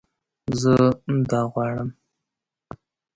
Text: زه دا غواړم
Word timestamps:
زه 0.61 0.73
دا 1.29 1.41
غواړم 1.51 1.89